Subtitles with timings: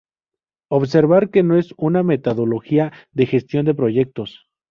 [0.69, 4.47] Observar que no es una metodología de gestión de proyectos.